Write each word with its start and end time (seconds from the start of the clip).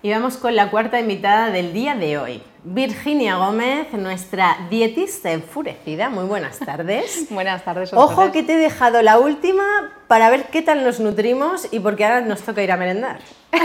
Y 0.00 0.12
vamos 0.12 0.36
con 0.36 0.54
la 0.54 0.70
cuarta 0.70 1.00
invitada 1.00 1.50
del 1.50 1.72
día 1.72 1.96
de 1.96 2.18
hoy. 2.18 2.40
Virginia 2.62 3.34
Gómez, 3.34 3.92
nuestra 3.94 4.56
dietista 4.70 5.32
enfurecida. 5.32 6.08
Muy 6.08 6.24
buenas 6.24 6.60
tardes. 6.60 7.26
buenas 7.30 7.64
tardes. 7.64 7.92
Ojo 7.92 8.30
que 8.30 8.44
te 8.44 8.54
he 8.54 8.58
dejado 8.58 9.02
la 9.02 9.18
última 9.18 9.64
para 10.06 10.30
ver 10.30 10.44
qué 10.52 10.62
tal 10.62 10.84
nos 10.84 11.00
nutrimos 11.00 11.66
y 11.72 11.80
porque 11.80 12.04
ahora 12.04 12.20
nos 12.20 12.42
toca 12.42 12.62
ir 12.62 12.70
a 12.70 12.76
merendar. 12.76 13.18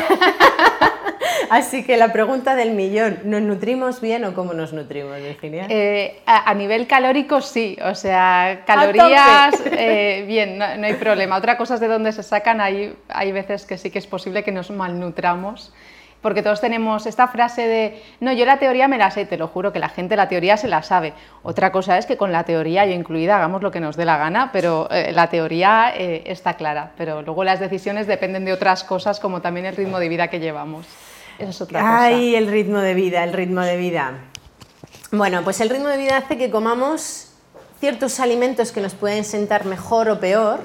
Así 1.52 1.84
que 1.84 1.98
la 1.98 2.12
pregunta 2.12 2.56
del 2.56 2.72
millón, 2.72 3.20
¿nos 3.26 3.44
nutrimos 3.44 4.02
bien 4.02 4.26
o 4.26 4.34
cómo 4.34 4.54
nos 4.54 4.74
nutrimos, 4.74 5.16
Virginia? 5.18 5.68
Eh, 5.70 6.20
a, 6.26 6.52
nivel 6.56 6.88
calórico 6.88 7.42
sí, 7.42 7.78
o 7.84 7.94
sea, 7.94 8.64
calorías, 8.66 9.54
eh, 9.66 10.24
bien, 10.28 10.58
no, 10.58 10.78
no, 10.78 10.88
hay 10.88 10.96
problema. 10.96 11.38
Otra 11.38 11.58
cosa 11.58 11.76
es 11.76 11.80
de 11.80 11.88
dónde 11.88 12.12
se 12.12 12.24
sacan, 12.24 12.60
hay, 12.60 12.96
hay 13.08 13.32
veces 13.32 13.68
que 13.68 13.78
sí 13.78 13.92
que 13.92 14.00
es 14.00 14.08
posible 14.08 14.44
que 14.44 14.52
nos 14.52 14.72
malnutramos 14.72 15.72
porque 16.24 16.42
todos 16.42 16.62
tenemos 16.62 17.06
esta 17.06 17.28
frase 17.28 17.68
de, 17.68 18.02
no, 18.22 18.32
yo 18.32 18.46
la 18.46 18.58
teoría 18.58 18.88
me 18.88 18.98
la 18.98 19.12
sé, 19.12 19.26
te 19.26 19.38
lo 19.38 19.50
juro 19.50 19.74
que 19.74 19.80
la 19.80 19.90
gente 19.90 20.16
la 20.16 20.30
teoría 20.30 20.56
se 20.56 20.70
la 20.70 20.82
sabe. 20.82 21.14
Otra 21.44 21.74
cosa 21.74 21.98
es 21.98 22.06
que 22.06 22.16
con 22.16 22.32
la 22.32 22.46
teoría, 22.46 22.86
yo 22.86 22.94
incluida, 22.94 23.36
hagamos 23.36 23.62
lo 23.62 23.72
que 23.72 23.82
nos 23.82 23.98
dé 23.98 24.06
la 24.06 24.18
gana, 24.18 24.50
pero 24.54 24.88
eh, 24.90 25.12
la 25.12 25.30
teoría 25.30 25.94
eh, 25.94 26.24
está 26.26 26.54
clara, 26.54 26.94
pero 26.98 27.22
luego 27.22 27.44
las 27.44 27.60
decisiones 27.60 28.08
dependen 28.08 28.46
de 28.46 28.54
otras 28.54 28.86
cosas 28.86 29.20
como 29.20 29.42
también 29.42 29.66
el 29.66 29.76
ritmo 29.76 30.00
de 30.00 30.08
vida 30.08 30.30
que 30.30 30.40
llevamos. 30.40 30.88
Eso 31.38 31.50
es 31.50 31.62
otra 31.62 31.82
cosa. 31.82 32.06
Ay, 32.06 32.36
el 32.36 32.48
ritmo 32.48 32.80
de 32.80 32.94
vida, 32.94 33.24
el 33.26 33.34
ritmo 33.34 33.62
de 33.62 33.76
vida. 33.76 34.14
Bueno, 35.12 35.44
pues 35.44 35.60
el 35.60 35.70
ritmo 35.70 35.90
de 35.90 35.98
vida 35.98 36.18
hace 36.18 36.38
que 36.38 36.50
comamos 36.50 37.34
ciertos 37.82 38.22
alimentos 38.22 38.72
que 38.72 38.80
nos 38.80 38.94
pueden 38.96 39.26
sentar 39.26 39.66
mejor 39.66 40.10
o 40.10 40.22
peor 40.22 40.62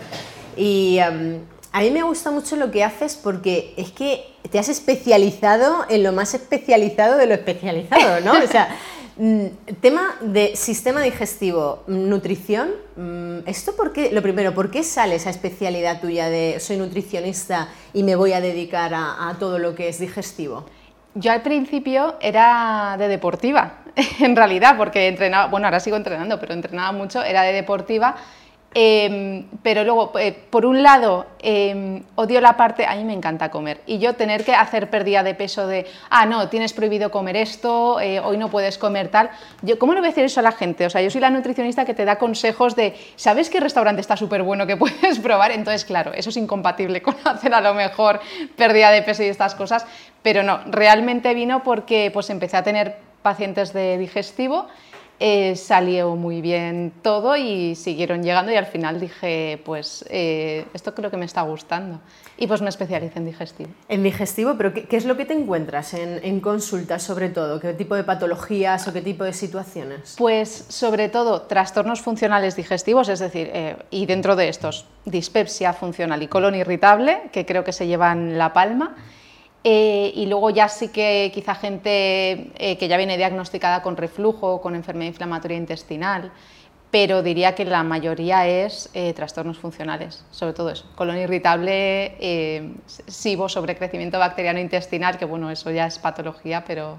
y... 0.56 0.98
Em, 0.98 1.40
a 1.72 1.80
mí 1.80 1.90
me 1.90 2.02
gusta 2.02 2.30
mucho 2.30 2.56
lo 2.56 2.70
que 2.70 2.82
haces 2.82 3.16
porque 3.16 3.74
es 3.76 3.90
que 3.90 4.24
te 4.50 4.58
has 4.58 4.68
especializado 4.68 5.84
en 5.88 6.02
lo 6.02 6.12
más 6.12 6.34
especializado 6.34 7.16
de 7.16 7.26
lo 7.26 7.34
especializado, 7.34 8.20
¿no? 8.20 8.32
O 8.32 8.46
sea, 8.46 8.74
mm, 9.16 9.46
tema 9.80 10.16
de 10.20 10.56
sistema 10.56 11.02
digestivo, 11.02 11.82
nutrición, 11.86 12.70
mm, 12.96 13.46
¿esto 13.46 13.76
por 13.76 13.92
qué? 13.92 14.10
Lo 14.12 14.22
primero, 14.22 14.54
¿por 14.54 14.70
qué 14.70 14.82
sale 14.82 15.16
esa 15.16 15.30
especialidad 15.30 16.00
tuya 16.00 16.30
de 16.30 16.58
soy 16.60 16.78
nutricionista 16.78 17.68
y 17.92 18.02
me 18.02 18.16
voy 18.16 18.32
a 18.32 18.40
dedicar 18.40 18.92
a, 18.94 19.36
todo 19.38 19.58
lo 19.58 19.74
que 19.74 19.88
es 19.88 19.98
digestivo? 19.98 20.64
Yo 21.14 21.32
al 21.32 21.42
principio 21.42 22.16
era 22.20 22.96
de 22.98 23.08
deportiva, 23.08 23.80
en 24.20 24.36
realidad, 24.36 24.76
porque 24.78 25.08
entrenaba, 25.08 25.48
bueno, 25.48 25.66
ahora 25.66 25.80
sigo 25.80 25.96
entrenando, 25.96 26.40
pero 26.40 26.54
entrenaba 26.54 26.92
mucho, 26.92 27.22
era 27.22 27.42
de 27.42 27.52
deportiva 27.52 28.16
Em, 28.74 29.46
pero 29.62 29.82
luego, 29.82 30.12
eh, 30.18 30.32
por 30.50 30.66
un 30.66 30.82
lado, 30.82 31.24
em, 31.40 32.02
odio 32.16 32.38
la 32.42 32.58
parte, 32.58 32.84
a 32.84 32.94
mí 32.96 33.04
me 33.04 33.14
encanta 33.14 33.50
comer, 33.50 33.80
y 33.86 33.98
yo 33.98 34.14
tener 34.14 34.44
que 34.44 34.54
hacer 34.54 34.90
pérdida 34.90 35.22
de 35.22 35.34
peso 35.34 35.66
de, 35.66 35.86
ah, 36.10 36.26
no, 36.26 36.48
tienes 36.50 36.74
prohibido 36.74 37.10
comer 37.10 37.36
esto, 37.36 37.98
eh, 37.98 38.20
hoy 38.20 38.36
no 38.36 38.50
puedes 38.50 38.76
comer 38.76 39.08
tal. 39.08 39.30
Yo, 39.62 39.78
¿Cómo 39.78 39.94
le 39.94 40.00
voy 40.00 40.08
a 40.08 40.10
decir 40.10 40.24
eso 40.24 40.40
a 40.40 40.42
la 40.42 40.52
gente? 40.52 40.84
O 40.84 40.90
sea, 40.90 41.00
yo 41.00 41.10
soy 41.10 41.22
la 41.22 41.30
nutricionista 41.30 41.86
que 41.86 41.94
te 41.94 42.04
da 42.04 42.18
consejos 42.18 42.76
de, 42.76 42.94
¿sabes 43.16 43.48
qué 43.48 43.58
restaurante 43.58 44.02
está 44.02 44.18
súper 44.18 44.42
bueno 44.42 44.66
que 44.66 44.76
puedes 44.84 45.18
probar? 45.18 45.50
Entonces, 45.52 45.86
claro, 45.86 46.12
eso 46.12 46.28
es 46.28 46.36
incompatible 46.36 47.00
con 47.00 47.16
hacer 47.24 47.54
a 47.54 47.62
lo 47.62 47.72
mejor 47.72 48.20
pérdida 48.54 48.90
de 48.90 49.00
peso 49.00 49.22
y 49.22 49.26
estas 49.26 49.54
cosas, 49.54 49.86
pero 50.22 50.42
no, 50.42 50.60
realmente 50.66 51.32
vino 51.32 51.62
porque 51.62 52.10
pues 52.12 52.28
empecé 52.28 52.58
a 52.58 52.62
tener 52.62 52.96
pacientes 53.22 53.72
de 53.72 53.96
digestivo 53.96 54.68
eh, 55.20 55.56
salió 55.56 56.14
muy 56.14 56.40
bien 56.40 56.92
todo 57.02 57.36
y 57.36 57.74
siguieron 57.74 58.22
llegando 58.22 58.52
y 58.52 58.56
al 58.56 58.66
final 58.66 59.00
dije, 59.00 59.60
pues 59.64 60.04
eh, 60.08 60.66
esto 60.74 60.94
creo 60.94 61.10
que 61.10 61.16
me 61.16 61.24
está 61.24 61.42
gustando. 61.42 62.00
Y 62.36 62.46
pues 62.46 62.62
me 62.62 62.68
especialicé 62.68 63.18
en 63.18 63.26
digestivo. 63.26 63.70
En 63.88 64.04
digestivo, 64.04 64.54
pero 64.56 64.72
¿qué, 64.72 64.86
es 64.90 65.04
lo 65.04 65.16
que 65.16 65.24
te 65.24 65.34
encuentras 65.34 65.92
en, 65.94 66.20
en 66.22 66.38
consultas 66.38 67.02
sobre 67.02 67.30
todo? 67.30 67.58
¿Qué 67.58 67.74
tipo 67.74 67.96
de 67.96 68.04
patologías 68.04 68.86
o 68.86 68.92
qué 68.92 69.02
tipo 69.02 69.24
de 69.24 69.32
situaciones? 69.32 70.14
Pues 70.16 70.66
sobre 70.68 71.08
todo 71.08 71.42
trastornos 71.42 72.00
funcionales 72.00 72.54
digestivos, 72.54 73.08
es 73.08 73.18
decir, 73.18 73.50
eh, 73.52 73.76
y 73.90 74.06
dentro 74.06 74.36
de 74.36 74.48
estos, 74.48 74.86
dispepsia 75.04 75.72
funcional 75.72 76.22
y 76.22 76.28
colon 76.28 76.54
irritable, 76.54 77.22
que 77.32 77.44
creo 77.44 77.64
que 77.64 77.72
se 77.72 77.88
llevan 77.88 78.38
la 78.38 78.52
palma 78.52 78.94
eh, 79.64 80.12
y 80.14 80.26
luego 80.26 80.50
ya 80.50 80.68
sí 80.68 80.88
que 80.88 81.30
quizá 81.34 81.54
gente 81.54 82.52
eh, 82.56 82.76
que 82.78 82.88
ya 82.88 82.96
viene 82.96 83.16
diagnosticada 83.16 83.82
con 83.82 83.96
reflujo, 83.96 84.60
con 84.60 84.74
enfermedad 84.74 85.08
inflamatoria 85.08 85.56
intestinal, 85.56 86.30
pero 86.90 87.22
diría 87.22 87.54
que 87.54 87.64
la 87.64 87.82
mayoría 87.82 88.46
es 88.48 88.88
eh, 88.94 89.12
trastornos 89.12 89.58
funcionales, 89.58 90.24
sobre 90.30 90.54
todo 90.54 90.70
eso, 90.70 90.86
colon 90.94 91.18
irritable, 91.18 92.72
SIBO, 92.86 93.48
sobrecrecimiento 93.48 94.18
bacteriano 94.18 94.58
intestinal, 94.58 95.18
que 95.18 95.26
bueno, 95.26 95.50
eso 95.50 95.70
ya 95.70 95.86
es 95.86 95.98
patología, 95.98 96.64
pero 96.64 96.98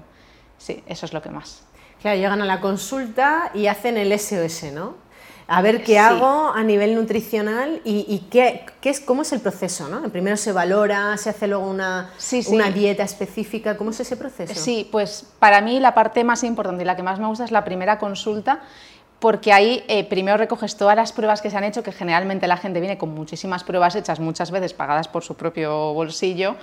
sí, 0.58 0.84
eso 0.86 1.06
es 1.06 1.12
lo 1.12 1.22
que 1.22 1.30
más. 1.30 1.64
Claro, 2.00 2.18
llegan 2.18 2.40
a 2.40 2.46
la 2.46 2.60
consulta 2.60 3.50
y 3.52 3.66
hacen 3.66 3.96
el 3.96 4.16
SOS, 4.18 4.72
¿no? 4.72 5.09
A 5.52 5.62
ver 5.62 5.82
qué 5.82 5.98
hago 5.98 6.52
a 6.54 6.62
nivel 6.62 6.94
nutricional 6.94 7.80
y, 7.84 8.22
qué, 8.30 8.64
es, 8.84 9.00
cómo 9.00 9.22
es 9.22 9.32
el 9.32 9.40
proceso. 9.40 9.88
¿no? 9.88 10.00
Primero 10.08 10.36
se 10.36 10.52
valora, 10.52 11.16
se 11.16 11.30
hace 11.30 11.48
luego 11.48 11.66
una, 11.66 12.12
una 12.46 12.70
dieta 12.70 13.02
específica. 13.02 13.76
¿Cómo 13.76 13.90
es 13.90 13.98
ese 13.98 14.16
proceso? 14.16 14.54
Sí, 14.54 14.88
pues 14.92 15.26
para 15.40 15.60
mí 15.60 15.80
la 15.80 15.92
parte 15.92 16.22
más 16.22 16.44
importante 16.44 16.84
y 16.84 16.86
la 16.86 16.94
que 16.94 17.02
más 17.02 17.18
me 17.18 17.26
gusta 17.26 17.44
es 17.44 17.50
la 17.50 17.64
primera 17.64 17.98
consulta 17.98 18.60
porque 19.18 19.52
ahí 19.52 19.82
eh, 19.88 20.04
primero 20.04 20.36
recoges 20.36 20.76
todas 20.76 20.94
las 20.94 21.12
pruebas 21.12 21.42
que 21.42 21.50
se 21.50 21.56
han 21.56 21.64
hecho, 21.64 21.82
que 21.82 21.90
generalmente 21.90 22.46
la 22.46 22.56
gente 22.56 22.78
viene 22.78 22.96
con 22.96 23.12
muchísimas 23.12 23.64
pruebas 23.64 23.96
hechas, 23.96 24.20
muchas 24.20 24.52
veces 24.52 24.72
pagadas 24.72 25.08
por 25.08 25.24
su 25.24 25.34
propio 25.34 25.92
bolsillo, 25.92 26.54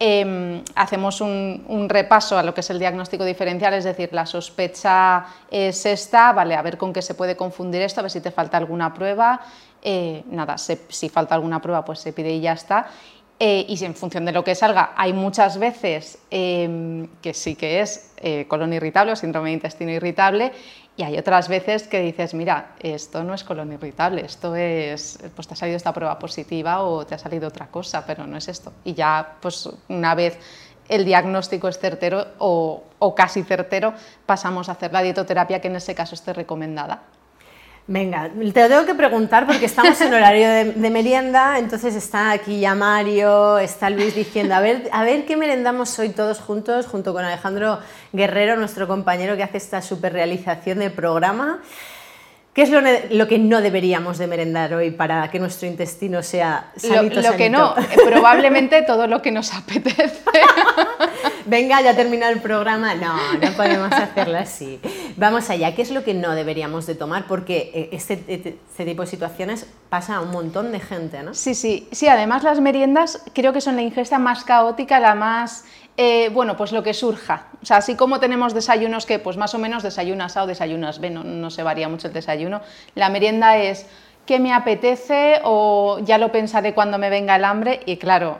Em, 0.00 0.62
hacemos 0.74 1.20
un, 1.20 1.86
repaso 1.88 2.36
a 2.36 2.42
lo 2.42 2.52
que 2.52 2.60
es 2.60 2.70
el 2.70 2.80
diagnóstico 2.80 3.24
diferencial, 3.24 3.74
es 3.74 3.84
decir, 3.84 4.10
la 4.12 4.26
sospecha 4.26 5.24
es 5.50 5.86
esta, 5.86 6.32
vale, 6.32 6.56
a 6.56 6.62
ver 6.62 6.76
con 6.76 6.92
qué 6.92 7.00
se 7.00 7.14
puede 7.14 7.36
confundir 7.36 7.80
esto, 7.82 8.00
a 8.00 8.02
ver 8.02 8.10
si 8.10 8.20
te 8.20 8.32
falta 8.32 8.56
alguna 8.56 8.92
prueba, 8.92 9.40
eh, 9.82 10.24
nada, 10.30 10.56
si 10.58 11.08
falta 11.08 11.34
alguna 11.34 11.62
prueba 11.62 11.84
pues 11.84 12.00
se 12.00 12.12
pide 12.12 12.32
y 12.32 12.40
ya 12.40 12.54
está. 12.54 12.88
Eh, 13.40 13.66
y 13.68 13.84
en 13.84 13.96
función 13.96 14.24
de 14.24 14.30
lo 14.32 14.44
que 14.44 14.54
salga, 14.54 14.92
hay 14.96 15.12
muchas 15.12 15.58
veces 15.58 16.18
em, 16.30 17.08
que 17.20 17.34
sí 17.34 17.56
que 17.56 17.80
es 17.80 18.12
eh, 18.18 18.46
colon 18.46 18.72
irritable 18.72 19.10
o 19.12 19.16
síndrome 19.16 19.48
de 19.48 19.54
intestino 19.54 19.90
irritable 19.90 20.52
y 20.96 21.02
hay 21.02 21.18
otras 21.18 21.48
veces 21.48 21.88
que 21.88 21.98
dices, 22.00 22.32
mira, 22.34 22.76
esto 22.78 23.24
no 23.24 23.34
es 23.34 23.42
colon 23.42 23.72
irritable, 23.72 24.24
esto 24.24 24.54
es, 24.54 25.18
pues 25.34 25.48
te 25.48 25.54
ha 25.54 25.56
salido 25.56 25.76
esta 25.76 25.92
prueba 25.92 26.16
positiva 26.16 26.82
o 26.84 27.04
te 27.04 27.16
ha 27.16 27.18
salido 27.18 27.48
otra 27.48 27.66
cosa, 27.66 28.06
pero 28.06 28.24
no 28.24 28.36
es 28.36 28.46
esto. 28.46 28.72
Y 28.84 28.94
ya, 28.94 29.34
pues 29.40 29.68
una 29.88 30.14
vez 30.14 30.38
el 30.88 31.04
diagnóstico 31.04 31.66
es 31.66 31.78
certero 31.78 32.24
o, 32.38 32.84
o 33.00 33.14
casi 33.16 33.42
certero, 33.42 33.94
pasamos 34.26 34.68
a 34.68 34.72
hacer 34.72 34.92
la 34.92 35.02
dietoterapia 35.02 35.60
que 35.60 35.66
en 35.66 35.76
ese 35.76 35.96
caso 35.96 36.14
esté 36.14 36.32
recomendada. 36.32 37.02
Venga, 37.86 38.30
te 38.30 38.62
lo 38.62 38.68
tengo 38.68 38.86
que 38.86 38.94
preguntar 38.94 39.46
porque 39.46 39.66
estamos 39.66 40.00
en 40.00 40.14
horario 40.14 40.48
de, 40.48 40.90
merienda, 40.90 41.58
entonces 41.58 41.94
está 41.94 42.30
aquí 42.30 42.60
ya 42.60 42.74
Mario, 42.74 43.58
está 43.58 43.90
Luis 43.90 44.14
diciendo, 44.14 44.54
a 44.54 44.60
ver, 44.60 44.88
a 44.90 45.04
ver 45.04 45.26
qué 45.26 45.36
merendamos 45.36 45.98
hoy 45.98 46.08
todos 46.08 46.40
juntos, 46.40 46.86
junto 46.86 47.12
con 47.12 47.26
Alejandro 47.26 47.80
Guerrero, 48.12 48.56
nuestro 48.56 48.88
compañero 48.88 49.36
que 49.36 49.42
hace 49.42 49.58
esta 49.58 49.82
super 49.82 50.14
realización 50.14 50.78
del 50.78 50.92
programa. 50.92 51.60
¿Qué 52.54 52.62
es 52.62 52.70
lo, 52.70 53.26
que 53.26 53.38
no 53.38 53.60
deberíamos 53.60 54.16
de 54.16 54.28
merendar 54.28 54.72
hoy 54.74 54.92
para 54.92 55.28
que 55.28 55.40
nuestro 55.40 55.66
intestino 55.68 56.22
sea 56.22 56.70
sanito, 56.76 57.20
Lo, 57.20 57.32
lo 57.32 57.36
que 57.36 57.50
no, 57.50 57.74
probablemente 58.06 58.80
todo 58.82 59.08
lo 59.08 59.20
que 59.20 59.32
nos 59.32 59.52
apetece. 59.52 60.22
Venga, 61.46 61.80
ya 61.82 61.94
termina 61.94 62.28
el 62.28 62.40
programa. 62.40 62.94
No, 62.94 63.16
no 63.34 63.52
podemos 63.56 63.92
hacerlo 63.92 64.38
así. 64.38 64.80
Vamos 65.16 65.50
allá, 65.50 65.74
¿qué 65.74 65.82
es 65.82 65.90
lo 65.90 66.04
que 66.04 66.14
no 66.14 66.34
deberíamos 66.34 66.86
de 66.86 66.94
tomar? 66.94 67.26
Porque 67.26 67.70
eh, 67.74 67.88
este, 67.92 68.14
este, 68.28 68.58
este, 68.70 68.84
tipo 68.84 69.02
de 69.02 69.08
situaciones 69.08 69.66
pasa 69.88 70.16
a 70.16 70.20
un 70.20 70.30
montón 70.30 70.72
de 70.72 70.80
gente, 70.80 71.22
¿no? 71.22 71.34
Sí, 71.34 71.54
sí, 71.54 71.88
sí, 71.92 72.08
además 72.08 72.42
las 72.42 72.60
meriendas 72.60 73.22
creo 73.34 73.52
que 73.52 73.60
son 73.60 73.76
la 73.76 73.82
ingesta 73.82 74.18
más 74.18 74.44
caótica, 74.44 75.00
la 75.00 75.14
más 75.14 75.64
eh, 75.96 76.28
bueno, 76.30 76.56
pues 76.56 76.72
lo 76.72 76.82
que 76.82 76.92
surja. 76.92 77.46
O 77.62 77.66
sea, 77.66 77.76
así 77.76 77.94
como 77.94 78.18
tenemos 78.18 78.52
desayunos 78.52 79.06
que 79.06 79.18
pues 79.20 79.36
más 79.36 79.54
o 79.54 79.58
menos 79.58 79.82
desayunas 79.82 80.36
A 80.36 80.42
o 80.42 80.46
desayunas 80.46 80.98
B, 80.98 81.10
no, 81.10 81.50
se 81.50 81.62
varía 81.62 81.88
mucho 81.88 82.08
el 82.08 82.12
desayuno, 82.12 82.62
la 82.94 83.08
merienda 83.10 83.56
es 83.58 83.86
qué 84.26 84.38
me 84.38 84.52
apetece 84.52 85.40
o 85.44 85.98
ya 86.02 86.18
lo 86.18 86.32
pensaré 86.32 86.74
cuando 86.74 86.98
me 86.98 87.10
venga 87.10 87.36
el 87.36 87.44
hambre. 87.44 87.80
Y 87.86 87.96
claro, 87.96 88.38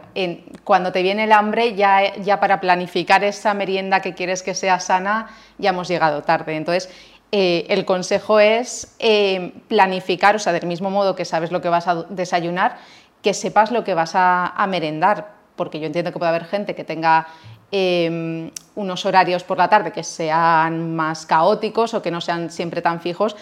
cuando 0.64 0.92
te 0.92 1.02
viene 1.02 1.25
el 1.25 1.32
hambre 1.32 1.75
ya, 1.75 2.16
ya 2.16 2.40
para 2.40 2.60
planificar 2.60 3.25
esa 3.25 3.54
merienda 3.54 4.00
que 4.00 4.14
quieres 4.14 4.42
que 4.42 4.54
sea 4.54 4.81
sana 4.81 5.28
ya 5.58 5.70
hemos 5.70 5.88
llegado 5.88 6.22
tarde. 6.22 6.56
Entonces, 6.56 6.90
eh, 7.32 7.66
el 7.69 7.84
consejo 7.84 8.38
es 8.40 8.94
eh, 8.98 9.52
planificar, 9.69 10.36
o 10.36 10.38
sea, 10.38 10.52
del 10.52 10.66
mismo 10.66 10.90
modo 10.90 11.16
que 11.16 11.25
sabes 11.25 11.50
lo 11.50 11.60
que 11.60 11.69
vas 11.69 11.88
a 11.88 12.04
desayunar, 12.04 12.78
que 13.22 13.34
sepas 13.34 13.70
lo 13.70 13.84
que 13.84 13.94
vas 13.94 14.12
a 14.14 14.66
merendar, 14.69 15.34
porque 15.56 15.81
yo 15.81 15.86
entiendo 15.86 16.12
que 16.12 16.19
puede 16.19 16.31
haber 16.31 16.44
gente 16.44 16.75
que 16.75 16.84
tenga 16.84 17.26
em, 17.70 18.50
unos 18.75 19.06
horarios 19.06 19.44
por 19.44 19.58
la 19.58 19.69
tarde 19.69 19.92
que 19.92 20.02
sean 20.02 20.94
más 20.94 21.26
caóticos 21.26 21.94
o 21.94 22.02
que 22.02 22.10
no 22.10 22.20
sean 22.20 22.50
siempre 22.50 22.82
tan 22.82 23.00
fijos, 23.00 23.36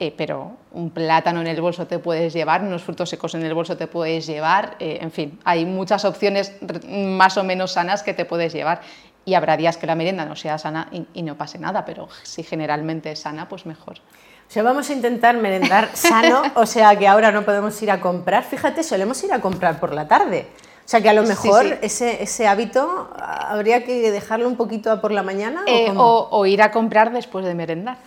eh, 0.00 0.14
pero 0.16 0.52
un 0.70 0.90
plátano 0.90 1.40
en 1.40 1.48
el 1.48 1.60
bolso 1.60 1.88
te 1.88 1.98
puedes 1.98 2.32
llevar, 2.32 2.62
unos 2.62 2.84
frutos 2.84 3.10
secos 3.10 3.34
en 3.34 3.42
el 3.44 3.52
bolso 3.52 3.76
te 3.76 3.88
puedes 3.88 4.28
llevar, 4.28 4.76
eh, 4.78 4.98
en 5.00 5.10
fin, 5.10 5.40
hay 5.44 5.64
muchas 5.64 6.04
opciones 6.04 6.52
más 6.88 7.36
o 7.36 7.42
menos 7.42 7.72
sanas 7.72 8.04
que 8.04 8.14
te 8.14 8.24
puedes 8.24 8.52
llevar. 8.52 8.80
y 9.24 9.34
habrá 9.34 9.56
días 9.58 9.76
que 9.76 9.86
la 9.86 9.94
merienda 9.94 10.24
no 10.24 10.36
sea 10.36 10.56
sana 10.56 10.88
y, 11.12 11.22
no 11.22 11.36
pase 11.36 11.58
nada, 11.58 11.84
pero 11.84 12.08
si 12.22 12.42
generalmente 12.42 13.10
es 13.10 13.18
sana, 13.18 13.46
pues 13.46 13.66
mejor. 13.66 13.98
O 13.98 14.50
sea, 14.50 14.62
vamos 14.62 14.88
a 14.88 14.92
intentar 14.94 15.36
merendar 15.36 15.90
sano, 15.94 16.42
o 16.54 16.64
sea 16.64 16.96
que 16.96 17.06
ahora 17.06 17.30
no 17.30 17.44
podemos 17.44 17.82
ir 17.82 17.90
a 17.90 18.00
comprar. 18.00 18.44
Fíjate, 18.44 18.82
solemos 18.82 19.22
ir 19.24 19.32
a 19.32 19.40
comprar 19.40 19.80
por 19.80 19.92
la 19.92 20.08
tarde. 20.08 20.46
O 20.86 20.88
sea 20.88 21.02
que 21.02 21.10
a 21.10 21.12
lo 21.12 21.24
mejor 21.24 21.66
Ese, 21.82 22.22
ese, 22.22 22.46
hábito 22.46 23.10
habría 23.18 23.84
que 23.84 24.10
dejarlo 24.10 24.48
un 24.48 24.56
poquito 24.56 24.98
por 25.02 25.10
la 25.10 25.22
mañana. 25.22 25.62
¿o, 25.96 26.28
o, 26.30 26.46
ir 26.46 26.62
a 26.62 26.70
comprar 26.70 27.12
después 27.12 27.44
de 27.44 27.54
merendar. 27.54 27.98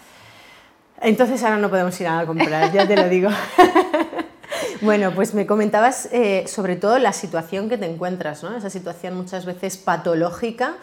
Entonces 1.01 1.44
ahora 1.44 1.57
no 1.57 1.69
podemos 1.69 2.00
ir 2.00 2.07
a 2.07 2.25
comprar, 2.25 2.71
ya 2.71 2.88
te 2.88 2.95
lo 2.95 3.09
digo. 3.09 3.30
bueno, 4.81 5.12
pues 5.15 5.33
me 5.33 5.45
comentabas 5.45 6.09
eh, 6.12 6.45
sobre 6.48 6.75
todo 6.75 7.00
la 7.00 7.12
situación 7.12 7.69
que 7.69 7.77
te 7.77 7.86
encuentras, 7.86 8.44
¿no? 8.44 8.56
Esa 8.56 8.69
situación 8.69 9.15
muchas 9.15 9.45
veces 9.45 9.77
patológica 9.77 10.75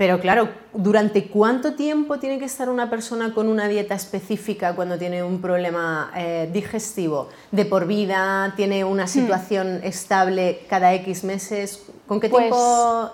pero 0.00 0.18
claro, 0.18 0.48
¿durante 0.72 1.26
cuánto 1.26 1.74
tiempo 1.74 2.18
tiene 2.18 2.38
que 2.38 2.46
estar 2.46 2.70
una 2.70 2.88
persona 2.88 3.34
con 3.34 3.48
una 3.48 3.68
dieta 3.68 3.94
específica 3.94 4.74
cuando 4.74 4.96
tiene 4.96 5.22
un 5.22 5.42
problema 5.42 6.10
eh, 6.16 6.48
digestivo? 6.50 7.28
¿De 7.50 7.66
por 7.66 7.86
vida? 7.86 8.54
¿Tiene 8.56 8.82
una 8.82 9.04
hmm. 9.04 9.08
situación 9.08 9.80
estable 9.84 10.62
cada 10.70 10.94
X 10.94 11.22
meses? 11.22 11.82
¿Con 12.10 12.18
qué 12.18 12.28
pues, 12.28 12.52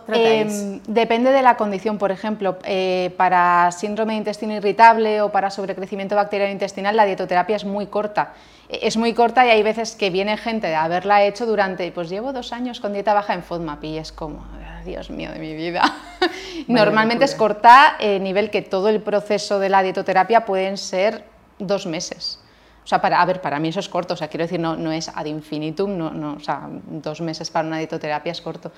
tratáis? 0.06 0.62
Em, 0.62 0.80
depende 0.86 1.30
de 1.30 1.42
la 1.42 1.58
condición, 1.58 1.98
por 1.98 2.10
ejemplo, 2.10 2.56
eh, 2.64 3.12
para 3.18 3.70
síndrome 3.70 4.14
de 4.14 4.20
intestino 4.20 4.54
irritable 4.54 5.20
o 5.20 5.30
para 5.30 5.50
sobrecrecimiento 5.50 6.16
bacteriano 6.16 6.50
intestinal 6.50 6.96
la 6.96 7.04
dietoterapia 7.04 7.56
es 7.56 7.66
muy 7.66 7.88
corta. 7.88 8.32
Es 8.70 8.96
muy 8.96 9.12
corta 9.12 9.46
y 9.46 9.50
hay 9.50 9.62
veces 9.62 9.96
que 9.96 10.08
viene 10.08 10.38
gente 10.38 10.68
de 10.68 10.76
haberla 10.76 11.22
hecho 11.24 11.44
durante, 11.44 11.92
pues 11.92 12.08
llevo 12.08 12.32
dos 12.32 12.54
años 12.54 12.80
con 12.80 12.94
dieta 12.94 13.12
baja 13.12 13.34
en 13.34 13.42
FODMAP 13.42 13.84
y 13.84 13.98
es 13.98 14.12
como, 14.12 14.46
Dios 14.86 15.10
mío 15.10 15.30
de 15.30 15.40
mi 15.40 15.54
vida. 15.54 15.82
Normalmente 16.66 17.26
es 17.26 17.34
corta, 17.34 17.96
eh, 18.00 18.18
nivel 18.18 18.48
que 18.48 18.62
todo 18.62 18.88
el 18.88 19.02
proceso 19.02 19.58
de 19.58 19.68
la 19.68 19.82
dietoterapia 19.82 20.46
pueden 20.46 20.78
ser 20.78 21.22
dos 21.58 21.84
meses. 21.84 22.40
O 22.86 22.88
sea, 22.88 23.00
para, 23.00 23.20
a 23.20 23.26
ver, 23.26 23.40
para 23.40 23.58
mí 23.58 23.66
eso 23.66 23.80
es 23.80 23.88
corto, 23.88 24.14
o 24.14 24.16
sea, 24.16 24.28
quiero 24.28 24.44
decir, 24.44 24.60
no, 24.60 24.76
no 24.76 24.92
es 24.92 25.08
ad 25.08 25.24
infinitum, 25.24 25.98
no, 25.98 26.12
no, 26.12 26.34
o 26.34 26.38
sea, 26.38 26.68
dos 26.70 27.20
meses 27.20 27.50
para 27.50 27.66
una 27.66 27.78
dietoterapia 27.78 28.30
es 28.30 28.40
corto. 28.40 28.70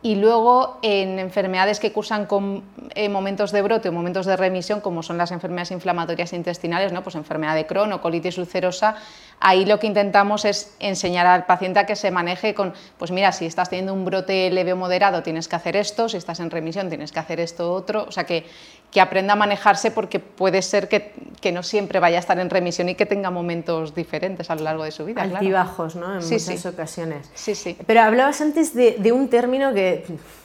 Y 0.00 0.14
luego 0.14 0.78
en 0.82 1.18
enfermedades 1.18 1.80
que 1.80 1.92
cursan 1.92 2.26
con 2.26 2.62
eh, 2.94 3.08
momentos 3.08 3.50
de 3.50 3.62
brote 3.62 3.88
o 3.88 3.92
momentos 3.92 4.26
de 4.26 4.36
remisión, 4.36 4.80
como 4.80 5.02
son 5.02 5.18
las 5.18 5.32
enfermedades 5.32 5.72
inflamatorias 5.72 6.32
intestinales, 6.32 6.92
¿no? 6.92 7.02
pues 7.02 7.16
enfermedad 7.16 7.56
de 7.56 7.66
Crohn 7.66 7.92
o 7.92 8.00
colitis 8.00 8.38
ulcerosa, 8.38 8.94
ahí 9.40 9.64
lo 9.64 9.80
que 9.80 9.88
intentamos 9.88 10.44
es 10.44 10.72
enseñar 10.78 11.26
al 11.26 11.46
paciente 11.46 11.80
a 11.80 11.86
que 11.86 11.96
se 11.96 12.12
maneje 12.12 12.54
con, 12.54 12.74
pues 12.96 13.10
mira, 13.10 13.32
si 13.32 13.46
estás 13.46 13.70
teniendo 13.70 13.92
un 13.92 14.04
brote 14.04 14.48
leve 14.50 14.72
o 14.72 14.76
moderado 14.76 15.24
tienes 15.24 15.48
que 15.48 15.56
hacer 15.56 15.74
esto, 15.74 16.08
si 16.08 16.16
estás 16.16 16.38
en 16.38 16.52
remisión 16.52 16.88
tienes 16.88 17.10
que 17.10 17.18
hacer 17.18 17.40
esto 17.40 17.72
otro, 17.72 18.04
o 18.04 18.12
sea 18.12 18.22
que, 18.22 18.46
que 18.92 19.00
aprenda 19.00 19.32
a 19.32 19.36
manejarse 19.36 19.90
porque 19.90 20.20
puede 20.20 20.62
ser 20.62 20.88
que, 20.88 21.12
que, 21.40 21.50
no 21.50 21.64
siempre 21.64 21.98
vaya 21.98 22.18
a 22.18 22.20
estar 22.20 22.38
en 22.38 22.50
remisión 22.50 22.88
y 22.88 22.94
que 22.94 23.04
tenga 23.04 23.30
momentos 23.30 23.96
diferentes 23.96 24.48
a 24.48 24.54
lo 24.54 24.62
largo 24.62 24.84
de 24.84 24.92
su 24.92 25.04
vida. 25.04 25.22
Altibajos, 25.22 25.96
¿no? 25.96 26.20
En 26.20 26.24
muchas 26.24 26.66
ocasiones. 26.66 27.28
Sí, 27.34 27.54
sí. 27.54 27.76
Pero 27.86 28.00
hablabas 28.02 28.40
antes 28.40 28.74
de, 28.74 28.96
de 28.98 29.12
un 29.12 29.28
término 29.28 29.74
que 29.74 29.87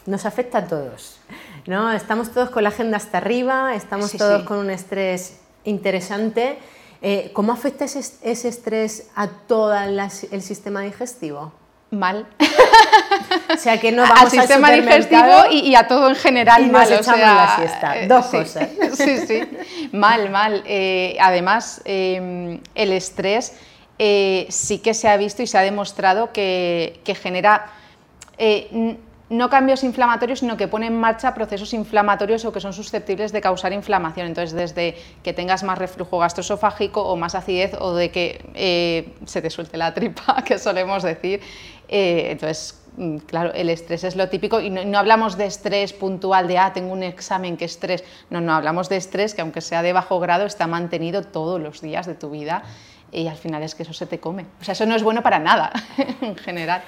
nos 0.05 0.25
afecta 0.25 0.59
a 0.59 0.67
todos. 0.67 1.19
¿no? 1.67 1.91
Estamos 1.91 2.31
todos 2.31 2.49
con 2.49 2.63
la 2.63 2.69
agenda 2.69 2.97
hasta 2.97 3.17
arriba, 3.17 3.75
estamos 3.75 4.11
todos 4.11 4.43
con 4.43 4.57
un 4.57 4.69
estrés 4.69 5.39
interesante. 5.63 6.57
Eh, 7.01 7.31
¿Cómo 7.33 7.51
afecta 7.51 7.85
ese, 7.85 8.47
estrés 8.47 9.09
a 9.15 9.27
todo 9.27 9.73
el 9.75 10.41
sistema 10.41 10.81
digestivo? 10.81 11.51
Mal. 11.91 12.25
o 13.53 13.57
sea 13.57 13.79
que 13.79 13.91
no 13.91 14.01
vamos 14.09 14.21
al 14.21 14.31
sistema 14.31 14.71
digestivo 14.71 15.51
y, 15.51 15.75
a 15.75 15.87
todo 15.87 16.09
en 16.09 16.15
general 16.15 16.65
y 16.65 16.71
mal. 16.71 16.89
Nos 16.89 17.01
echamos 17.01 17.19
la 17.19 17.55
siesta. 17.57 17.97
Eh, 18.01 18.07
Dos 18.07 18.25
cosas. 18.27 18.69
sí, 18.93 19.27
sí. 19.27 19.43
Mal, 19.91 20.29
mal. 20.29 20.63
Eh, 20.65 21.17
además, 21.19 21.81
el 21.85 22.61
estrés 22.75 23.53
sí 23.97 24.79
que 24.79 24.93
se 24.93 25.07
ha 25.07 25.17
visto 25.17 25.43
y 25.43 25.47
se 25.47 25.57
ha 25.57 25.61
demostrado 25.61 26.33
que, 26.33 26.99
que 27.03 27.15
genera 27.15 27.67
no 29.33 29.49
cambios 29.49 29.83
inflamatorios, 29.83 30.39
sino 30.39 30.57
que 30.57 30.67
pone 30.67 30.87
en 30.87 30.99
marcha 30.99 31.33
procesos 31.33 31.73
inflamatorios 31.73 32.45
o 32.45 32.51
que 32.53 32.59
son 32.59 32.73
susceptibles 32.73 33.31
de 33.31 33.41
causar 33.41 33.73
inflamación. 33.73 34.27
Entonces, 34.27 34.53
desde 34.53 34.95
que 35.23 35.33
tengas 35.33 35.63
más 35.63 35.77
reflujo 35.77 36.19
gastroesofágico 36.19 37.01
o 37.01 37.15
más 37.15 37.33
acidez 37.33 37.73
o 37.79 37.95
de 37.95 38.11
que 38.11 38.45
eh, 38.53 39.13
se 39.25 39.41
te 39.41 39.49
suelte 39.49 39.77
la 39.77 39.93
tripa, 39.93 40.43
que 40.45 40.59
solemos 40.59 41.01
decir. 41.01 41.41
Eh, 41.89 42.27
entonces, 42.31 42.79
mm, 42.97 43.17
claro, 43.25 43.51
el 43.53 43.69
estrés 43.69 44.03
es 44.03 44.15
lo 44.15 44.29
típico 44.29 44.59
y 44.59 44.69
no, 44.69 44.97
hablamos 44.99 45.35
de 45.35 45.47
estrés 45.47 45.93
puntual 45.93 46.47
de, 46.47 46.59
ah, 46.59 46.71
tengo 46.71 46.93
un 46.93 47.01
examen, 47.01 47.57
que 47.57 47.65
estrés. 47.65 48.03
No, 48.29 48.39
no, 48.39 48.53
hablamos 48.53 48.87
de 48.87 48.97
estrés 48.97 49.33
que 49.33 49.41
aunque 49.41 49.61
sea 49.61 49.81
de 49.81 49.93
bajo 49.93 50.19
grado, 50.19 50.45
está 50.45 50.67
mantenido 50.67 51.23
todos 51.23 51.59
los 51.59 51.81
días 51.81 52.05
de 52.05 52.13
tu 52.13 52.29
vida 52.29 52.63
y 53.11 53.27
al 53.27 53.37
final 53.37 53.63
es 53.63 53.73
que 53.73 53.83
eso 53.83 53.93
se 53.93 54.05
te 54.05 54.19
come. 54.19 54.45
O 54.61 54.63
sea, 54.63 54.73
eso 54.73 54.85
no 54.85 54.95
es 54.95 55.01
bueno 55.01 55.23
para 55.23 55.39
nada 55.39 55.71
en 56.21 56.35
general. 56.35 56.83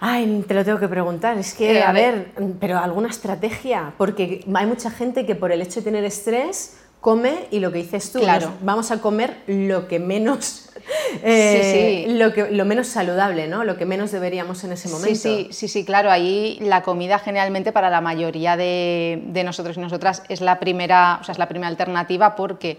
Ay, 0.00 0.44
te 0.46 0.54
lo 0.54 0.64
tengo 0.64 0.78
que 0.78 0.88
preguntar. 0.88 1.38
Es 1.38 1.54
que, 1.54 1.82
a, 1.82 1.92
ver, 1.92 2.32
pero 2.60 2.78
alguna 2.78 3.08
estrategia, 3.08 3.94
porque 3.98 4.44
hay 4.52 4.66
mucha 4.66 4.90
gente 4.90 5.26
que 5.26 5.34
por 5.34 5.52
el 5.52 5.60
hecho 5.60 5.80
de 5.80 5.84
tener 5.84 6.04
estrés 6.04 6.76
come 7.00 7.46
y 7.50 7.60
lo 7.60 7.70
que 7.72 7.78
dices 7.78 8.12
tú, 8.12 8.20
claro. 8.20 8.52
vamos 8.60 8.90
a 8.90 9.00
comer 9.00 9.36
lo 9.46 9.86
que 9.86 9.98
menos, 9.98 10.70
eh, 11.22 12.06
Lo, 12.10 12.32
que, 12.32 12.50
lo 12.50 12.64
menos 12.64 12.88
saludable, 12.88 13.46
¿no? 13.46 13.64
Lo 13.64 13.76
que 13.76 13.86
menos 13.86 14.10
deberíamos 14.10 14.64
en 14.64 14.72
ese 14.72 14.88
momento. 14.88 15.18
Sí, 15.18 15.48
sí, 15.50 15.68
sí, 15.68 15.84
claro. 15.84 16.10
Ahí 16.10 16.58
la 16.60 16.82
comida 16.82 17.18
generalmente 17.18 17.72
para 17.72 17.90
la 17.90 18.00
mayoría 18.00 18.56
de, 18.56 19.22
de 19.26 19.44
nosotros 19.44 19.76
y 19.76 19.80
nosotras 19.80 20.22
es 20.28 20.40
la 20.40 20.58
primera, 20.58 21.18
o 21.20 21.24
sea, 21.24 21.32
es 21.32 21.38
la 21.38 21.48
primera 21.48 21.68
alternativa 21.68 22.34
porque 22.36 22.78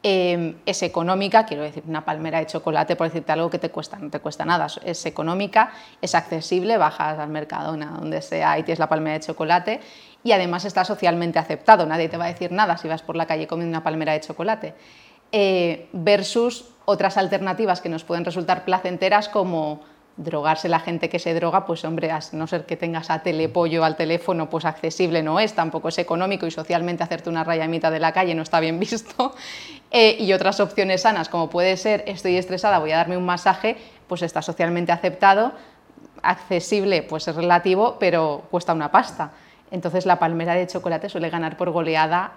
Em, 0.00 0.54
es 0.64 0.84
económica, 0.84 1.44
quiero 1.44 1.64
decir, 1.64 1.82
una 1.88 2.04
palmera 2.04 2.38
de 2.38 2.46
chocolate, 2.46 2.94
por 2.94 3.08
decirte 3.08 3.32
algo 3.32 3.50
que 3.50 3.58
te 3.58 3.70
cuesta, 3.70 3.98
no 3.98 4.10
te 4.10 4.20
cuesta 4.20 4.44
nada, 4.44 4.68
es 4.84 5.04
económica, 5.06 5.72
es 6.00 6.14
accesible, 6.14 6.76
bajas 6.76 7.18
al 7.18 7.30
Mercadona, 7.30 7.96
donde 7.98 8.22
sea, 8.22 8.56
y 8.60 8.62
tienes 8.62 8.78
la 8.78 8.88
palmera 8.88 9.14
de 9.14 9.26
chocolate, 9.26 9.80
y 10.22 10.30
además 10.30 10.64
está 10.64 10.84
socialmente 10.84 11.40
aceptado, 11.40 11.84
nadie 11.84 12.08
te 12.08 12.16
va 12.16 12.26
a 12.26 12.28
decir 12.28 12.52
nada 12.52 12.76
si 12.76 12.86
vas 12.86 13.02
por 13.02 13.16
la 13.16 13.26
calle 13.26 13.48
comiendo 13.48 13.76
una 13.76 13.82
palmera 13.82 14.12
de 14.12 14.20
chocolate, 14.20 14.74
eh, 15.32 15.88
versus 15.92 16.66
otras 16.84 17.16
alternativas 17.16 17.80
que 17.80 17.88
nos 17.88 18.04
pueden 18.04 18.24
resultar 18.24 18.64
placenteras 18.64 19.28
como 19.28 19.80
drogarse 20.18 20.68
la 20.68 20.80
gente 20.80 21.08
que 21.08 21.20
se 21.20 21.32
droga, 21.32 21.64
pues 21.64 21.84
hombre, 21.84 22.10
a 22.10 22.20
no 22.32 22.46
ser 22.48 22.66
que 22.66 22.76
tengas 22.76 23.08
a 23.08 23.22
telepollo 23.22 23.84
al 23.84 23.96
teléfono, 23.96 24.50
pues 24.50 24.64
accesible 24.64 25.22
no 25.22 25.38
es, 25.38 25.54
tampoco 25.54 25.88
es 25.88 25.98
económico 25.98 26.44
y 26.46 26.50
socialmente 26.50 27.04
hacerte 27.04 27.30
una 27.30 27.44
raya 27.44 27.68
mitad 27.68 27.92
de 27.92 28.00
la 28.00 28.12
calle 28.12 28.34
no 28.34 28.42
está 28.42 28.60
bien 28.60 28.78
visto. 28.80 29.34
Eh, 29.90 30.16
y 30.18 30.32
otras 30.32 30.60
opciones 30.60 31.02
sanas, 31.02 31.28
como 31.28 31.48
puede 31.48 31.76
ser 31.76 32.04
estoy 32.06 32.36
estresada, 32.36 32.80
voy 32.80 32.90
a 32.90 32.96
darme 32.96 33.16
un 33.16 33.24
masaje, 33.24 33.76
pues 34.08 34.22
está 34.22 34.42
socialmente 34.42 34.90
aceptado, 34.90 35.52
accesible, 36.20 37.02
pues 37.02 37.28
es 37.28 37.36
relativo, 37.36 37.96
pero 38.00 38.42
cuesta 38.50 38.72
una 38.72 38.90
pasta. 38.90 39.30
Entonces 39.70 40.04
la 40.04 40.18
palmera 40.18 40.54
de 40.54 40.66
chocolate 40.66 41.08
suele 41.08 41.30
ganar 41.30 41.56
por 41.56 41.70
goleada 41.70 42.32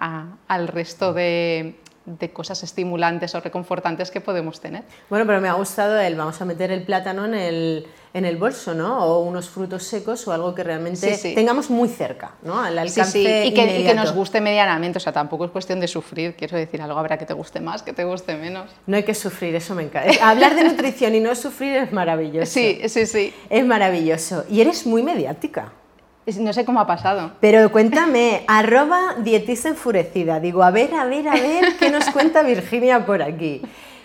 al 0.48 0.68
resto 0.68 1.14
de, 1.14 1.80
de 2.05 2.31
cosas 2.31 2.63
estimulantes 2.63 3.36
o 3.36 3.39
reconfortantes 3.39 4.10
que 4.10 4.22
podemos 4.22 4.60
tener. 4.60 4.84
Bueno, 5.10 5.25
pero 5.25 5.39
me 5.39 5.50
ha 5.50 5.53
gustado 5.53 6.00
el, 6.00 6.15
vamos 6.15 6.41
a 6.41 6.46
meter 6.46 6.72
el 6.72 6.84
plátano 6.84 7.25
en 7.25 7.34
el, 7.36 7.88
en 8.13 8.25
el 8.25 8.38
bolso, 8.38 8.74
¿no? 8.74 9.05
O 9.05 9.24
unos 9.24 9.50
frutos 9.50 9.84
secos 9.84 10.27
o 10.27 10.31
algo 10.31 10.55
que 10.55 10.63
realmente 10.63 11.17
tengamos 11.36 11.70
muy 11.70 11.89
cerca, 11.89 12.31
¿no? 12.41 12.60
Al 12.60 12.77
alcance 12.77 13.12
sí, 13.12 13.20
y, 13.22 13.53
que, 13.53 13.79
y, 13.79 13.84
que, 13.84 13.93
nos 13.93 14.13
guste 14.13 14.41
medianamente, 14.41 14.98
o 14.98 15.01
sea, 15.01 15.13
tampoco 15.13 15.46
es 15.46 15.51
cuestión 15.51 15.79
de 15.79 15.88
sufrir, 15.88 16.36
quiero 16.36 16.58
decir, 16.58 16.81
algo 16.81 16.98
habrá 16.98 17.17
que 17.17 17.25
te 17.25 17.34
guste 17.34 17.60
más, 17.60 17.84
que 17.84 17.93
te 17.93 18.03
guste 18.03 18.36
menos. 18.36 18.70
No 18.88 18.98
hay 18.98 19.03
que 19.03 19.13
sufrir, 19.13 19.55
eso 19.55 19.75
me 19.75 19.84
encanta. 19.84 20.27
Hablar 20.27 20.55
de 20.55 20.63
nutrición 20.63 21.13
y 21.15 21.20
no 21.20 21.36
sufrir 21.36 21.75
es 21.77 21.91
maravilloso. 21.91 22.51
Sí, 22.51 22.81
sí, 22.88 23.05
sí. 23.05 23.34
Es 23.50 23.65
maravilloso. 23.65 24.43
Y 24.50 24.62
eres 24.62 24.86
muy 24.86 25.03
mediática. 25.03 25.72
No 26.40 26.54
sé 26.54 26.66
cómo 26.66 26.80
ha 26.80 26.88
pasado. 26.88 27.32
Pero 27.40 27.72
cuéntame, 27.72 28.44
arroba 28.48 29.16
dietista 29.20 29.70
enfurecida. 29.70 30.40
Digo, 30.40 30.63
a 30.63 30.72
ver, 30.72 30.94
a 30.94 31.06
ver, 31.06 31.28
a 31.28 31.34
ver, 31.34 31.78
¿qué 31.78 31.90
nos 31.90 32.06
cuenta 32.12 32.44
Virginia 32.44 33.06
por 33.06 33.22
aquí? 33.22 33.62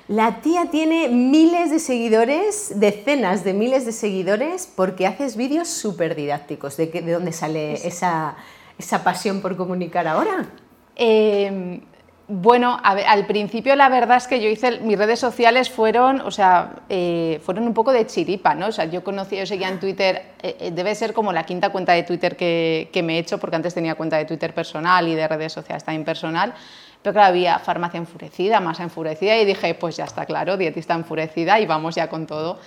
La 0.09 0.41
tía 0.41 0.67
tiene 0.71 1.09
miles 1.09 1.71
de 1.71 1.79
seguidores, 1.79 2.73
decenas 2.77 3.45
de 3.45 3.53
miles 3.53 3.85
de 3.85 3.93
seguidores, 3.93 4.71
porque 4.75 5.07
haces 5.07 5.37
vídeos 5.37 5.69
súper 5.69 6.15
didácticos. 6.15 6.77
¿De, 6.77 6.87
¿De 6.87 7.13
dónde 7.13 7.33
sale 7.33 7.87
esa, 7.87 8.37
esa 8.79 9.03
pasión 9.05 9.41
por 9.41 9.57
comunicar 9.57 10.07
ahora? 10.07 10.47
Eh, 10.95 11.81
bueno, 12.29 12.77
al 12.83 13.25
principio 13.27 13.77
la 13.77 13.89
verdad 13.89 14.17
es 14.17 14.27
que 14.27 14.41
yo 14.41 14.49
hice, 14.49 14.81
mis 14.81 14.99
redes 14.99 15.21
sociales 15.21 15.71
fueron, 15.71 16.21
o 16.23 16.33
sea, 16.33 16.75
eh, 16.89 17.41
fueron 17.45 17.69
un 17.69 17.75
poco 17.75 17.93
de 17.93 18.05
chiripa, 18.05 18.53
¿no? 18.57 18.67
O 18.67 18.73
sea, 18.73 18.87
yo 18.87 19.05
conocí, 19.05 19.37
yo 19.37 19.47
seguía 19.47 19.69
en 19.69 19.79
Twitter, 19.79 20.33
eh, 20.43 20.57
eh, 20.59 20.71
debe 20.73 20.93
ser 20.97 21.13
como 21.13 21.33
la 21.33 21.47
quinta 21.47 21.71
cuenta 21.71 21.93
de 21.93 22.03
Twitter 22.03 22.37
que, 22.37 23.03
me 23.05 23.15
he 23.15 23.19
hecho, 23.21 23.39
porque 23.39 23.55
antes 23.55 23.75
tenía 23.75 23.95
cuenta 23.95 24.17
de 24.17 24.25
Twitter 24.25 24.53
personal 24.53 25.07
y 25.07 25.15
de 25.15 25.29
redes 25.29 25.53
sociales 25.53 25.85
también 25.85 26.05
personal, 26.05 26.53
pero 27.01 27.13
claro, 27.13 27.29
había 27.29 27.61
farmacia 27.61 27.99
enfurecida, 27.99 28.59
masa 28.59 28.83
enfurecida 28.83 29.37
y 29.37 29.45
dije, 29.45 29.75
pues 29.75 29.97
ya 29.97 30.05
está 30.05 30.27
claro, 30.27 30.57
dietista 30.57 30.95
enfurecida 30.95 31.61
y 31.61 31.67
vamos 31.67 31.95
ya 31.95 32.09
con 32.09 32.27
todo. 32.27 32.59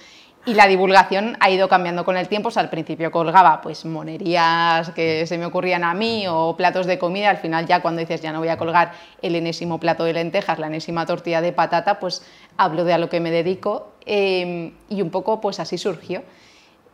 Y 0.50 0.56
la 0.56 0.68
divulgación 0.68 1.38
ha 1.42 1.52
ido 1.52 1.70
cambiando 1.70 2.04
con 2.04 2.18
el 2.18 2.28
tiempo. 2.28 2.50
Al 2.56 2.72
principio 2.72 3.12
colgaba 3.12 3.62
pues 3.62 3.86
monerías 3.86 4.90
que 4.90 5.28
se 5.28 5.38
me 5.38 5.46
ocurrían 5.46 5.84
a 5.84 5.94
mí 5.94 6.26
o 6.28 6.56
platos 6.58 6.88
de 6.88 6.98
comida. 6.98 7.30
Al 7.30 7.38
final 7.38 7.68
ya 7.68 7.84
cuando 7.84 8.00
dices 8.00 8.20
ya 8.20 8.34
no 8.34 8.40
voy 8.40 8.48
a 8.48 8.58
colgar 8.58 8.94
el 9.22 9.36
enésimo 9.36 9.80
plato 9.80 10.06
de 10.06 10.14
lentejas, 10.14 10.58
la 10.58 10.66
enésima 10.66 11.06
tortilla 11.06 11.42
de 11.42 11.52
patata, 11.52 12.00
pues 12.00 12.24
hablo 12.58 12.84
de 12.84 12.94
a 12.94 12.98
lo 12.98 13.10
que 13.10 13.20
me 13.20 13.30
dedico. 13.30 13.92
Eh, 14.08 14.74
y 14.90 15.04
un 15.04 15.12
poco 15.12 15.40
pues 15.40 15.60
así 15.60 15.78
surgió. 15.78 16.24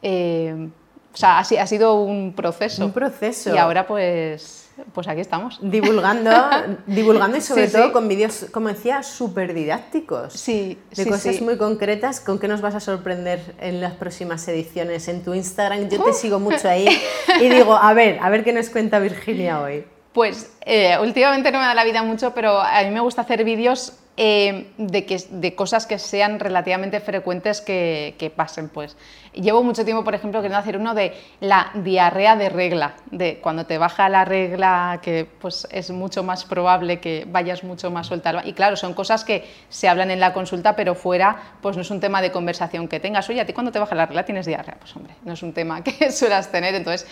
Eh, 0.02 0.68
o 1.16 1.18
sea, 1.18 1.40
ha, 1.40 1.68
sido 1.68 1.96
un 1.96 2.34
proceso. 2.34 2.84
Un 2.84 2.92
proceso. 2.92 3.56
Y 3.56 3.58
ahora 3.58 3.88
pues 3.88 4.66
pues 4.94 5.08
aquí 5.08 5.22
estamos. 5.22 5.58
Divulgando, 5.62 6.32
divulgando 6.88 7.38
y 7.38 7.42
sobre 7.42 7.70
todo 7.70 7.94
con 7.94 8.10
vídeos, 8.10 8.48
como 8.52 8.68
decía, 8.68 9.04
súper 9.04 9.54
didácticos. 9.54 10.34
Sí, 10.34 10.78
De 10.92 11.06
cosas 11.06 11.40
muy 11.40 11.58
concretas. 11.58 12.20
¿Con 12.20 12.38
qué 12.38 12.50
nos 12.50 12.60
vas 12.60 12.76
a 12.76 12.82
sorprender 12.82 13.56
en 13.62 13.80
las 13.80 13.94
próximas 13.94 14.46
ediciones? 14.50 15.08
En 15.08 15.24
tu 15.24 15.34
Instagram, 15.34 15.88
yo 15.88 16.04
te 16.04 16.12
sigo 16.12 16.40
mucho 16.40 16.68
ahí 16.68 16.88
y 17.42 17.48
digo, 17.48 17.74
a 17.74 17.94
ver, 17.94 18.20
a 18.22 18.30
ver 18.30 18.44
qué 18.44 18.52
nos 18.52 18.70
cuenta 18.70 19.00
Virginia 19.00 19.62
hoy. 19.62 19.86
Pues 20.12 20.52
eh, 20.66 20.98
últimamente 21.02 21.52
no 21.52 21.60
me 21.60 21.66
da 21.66 21.74
la 21.74 21.86
vida 21.86 22.04
mucho, 22.04 22.34
pero 22.34 22.60
a 22.60 22.84
mí 22.84 22.90
me 22.90 23.00
gusta 23.00 23.22
hacer 23.22 23.46
vídeos 23.46 23.94
eh, 24.18 24.68
de, 24.78 25.06
que, 25.06 25.22
de 25.30 25.56
cosas 25.56 25.86
que 25.86 26.00
sean 26.00 26.40
relativamente 26.40 27.02
frecuentes 27.02 27.60
que, 27.60 28.16
que, 28.18 28.30
pasen. 28.30 28.70
Pues. 28.70 28.96
Llevo 29.34 29.62
mucho 29.62 29.84
tiempo, 29.84 30.06
por 30.06 30.16
ejemplo, 30.16 30.40
queriendo 30.40 30.58
hacer 30.58 30.78
uno 30.78 30.94
de 30.94 31.14
la 31.42 31.72
diarrea 31.74 32.38
de 32.38 32.48
regla, 32.48 32.96
de 33.12 33.40
cuando 33.40 33.66
te 33.66 33.78
baja 33.78 34.08
la 34.08 34.24
regla, 34.24 35.00
que 35.02 35.28
pues, 35.42 35.68
es 35.70 35.92
mucho 35.92 36.24
más 36.24 36.46
probable 36.46 37.02
que 37.02 37.26
vayas 37.28 37.66
mucho 37.66 37.92
más 37.92 38.08
suelta. 38.08 38.42
Y 38.46 38.54
claro, 38.54 38.78
son 38.78 38.94
cosas 38.94 39.26
que 39.26 39.44
se 39.68 39.90
hablan 39.90 40.10
en 40.12 40.22
la 40.22 40.32
consulta, 40.32 40.78
pero 40.78 40.96
fuera 40.96 41.36
pues 41.62 41.76
no 41.76 41.82
es 41.82 41.92
un 41.92 42.00
tema 42.00 42.22
de 42.22 42.32
conversación 42.32 42.88
que 42.88 43.02
tengas. 43.02 43.30
Oye, 43.30 43.42
¿a 43.42 43.46
ti 43.46 43.52
cuando 43.52 43.74
te 43.74 43.80
baja 43.80 43.96
la 43.96 44.06
regla 44.06 44.24
tienes 44.24 44.46
diarrea? 44.46 44.78
Pues 44.80 44.96
hombre, 44.96 45.14
no 45.26 45.34
es 45.34 45.44
un 45.44 45.52
tema 45.52 45.84
que 45.84 46.12
suelas 46.12 46.50
tener. 46.52 46.74
Entonces, 46.74 47.06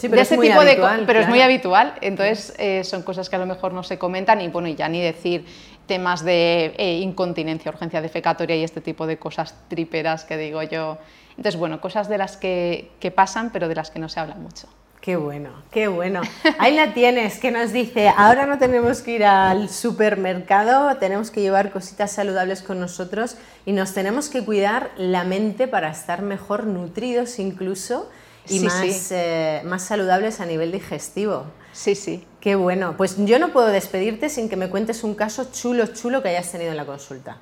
Sí, 0.00 0.08
pero 0.08 0.22
es 0.22 0.30
tipo 0.30 0.40
habitual, 0.40 1.00
de 1.00 1.06
pero 1.06 1.20
es 1.20 1.28
muy 1.28 1.42
habitual 1.42 1.92
entonces 2.00 2.54
eh, 2.58 2.84
son 2.84 3.02
cosas 3.02 3.28
que 3.28 3.36
a 3.36 3.38
lo 3.38 3.44
mejor 3.44 3.74
no 3.74 3.82
se 3.82 3.98
comentan 3.98 4.40
y 4.40 4.48
bueno 4.48 4.66
y 4.68 4.74
ya 4.74 4.88
ni 4.88 5.02
decir 5.02 5.44
temas 5.90 6.24
de 6.24 6.72
eh, 6.78 7.00
incontinencia 7.00 7.68
urgencia 7.68 8.00
defecatoria 8.00 8.54
y 8.54 8.62
este 8.62 8.80
tipo 8.80 9.08
de 9.08 9.18
cosas 9.18 9.56
triperas 9.66 10.24
que 10.24 10.36
digo 10.36 10.62
yo 10.62 10.98
entonces 11.30 11.56
bueno 11.56 11.80
cosas 11.80 12.08
de 12.08 12.16
las 12.16 12.36
que, 12.36 12.92
que 13.00 13.10
pasan 13.10 13.50
pero 13.50 13.66
de 13.66 13.74
las 13.74 13.90
que 13.90 13.98
no 13.98 14.08
se 14.08 14.20
habla 14.20 14.36
mucho 14.36 14.68
Qué 15.00 15.16
bueno, 15.16 15.50
qué 15.70 15.88
bueno. 15.88 16.20
Ahí 16.58 16.76
la 16.76 16.92
tienes, 16.92 17.38
que 17.38 17.50
nos 17.50 17.72
dice, 17.72 18.10
ahora 18.10 18.44
no 18.44 18.58
tenemos 18.58 19.00
que 19.00 19.12
ir 19.12 19.24
al 19.24 19.70
supermercado, 19.70 20.94
tenemos 20.98 21.30
que 21.30 21.40
llevar 21.40 21.70
cositas 21.70 22.12
saludables 22.12 22.60
con 22.60 22.78
nosotros 22.78 23.36
y 23.64 23.72
nos 23.72 23.94
tenemos 23.94 24.28
que 24.28 24.44
cuidar 24.44 24.90
la 24.98 25.24
mente 25.24 25.68
para 25.68 25.90
estar 25.90 26.20
mejor 26.20 26.66
nutridos 26.66 27.38
incluso 27.38 28.10
y 28.46 28.60
más, 28.60 29.10
eh, 29.10 29.62
más 29.64 29.84
saludables 29.84 30.38
a 30.38 30.44
nivel 30.44 30.70
digestivo. 30.70 31.46
Sí, 31.72 31.94
sí. 31.94 32.26
Qué 32.40 32.54
bueno. 32.54 32.96
Pues 32.96 33.16
yo 33.24 33.38
no 33.38 33.52
puedo 33.52 33.68
despedirte 33.68 34.28
sin 34.28 34.48
que 34.48 34.56
me 34.56 34.70
cuentes 34.70 35.04
un 35.04 35.14
caso 35.14 35.48
chulo, 35.52 35.86
chulo 35.88 36.22
que 36.22 36.30
hayas 36.30 36.50
tenido 36.50 36.70
en 36.70 36.76
la 36.76 36.86
consulta. 36.86 37.36